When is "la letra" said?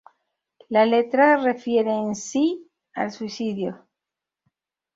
0.77-1.27